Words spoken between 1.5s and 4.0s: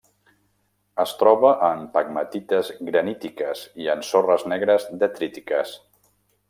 en pegmatites granítiques i